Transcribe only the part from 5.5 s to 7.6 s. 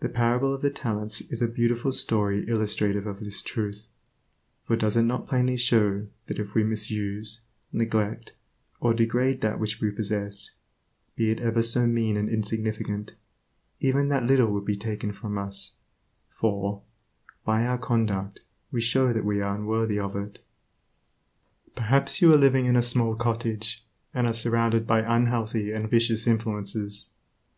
show that if we misuse,